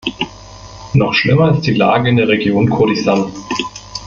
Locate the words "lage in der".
1.75-2.27